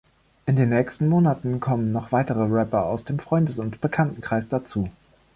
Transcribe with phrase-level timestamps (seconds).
[0.47, 4.89] In den nächsten Monaten kommen noch weitere Rapper aus dem Freundes- und Bekanntenkreis dazu.